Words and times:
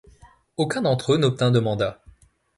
Aucun 0.57 0.81
d'entre 0.81 1.13
eux 1.13 1.17
n'obtint 1.19 1.51
de 1.51 1.59
mandat. 1.59 2.01